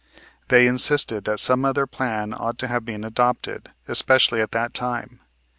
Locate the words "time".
4.73-5.19